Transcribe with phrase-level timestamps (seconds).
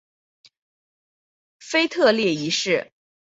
[1.59, 2.91] 腓特烈一世。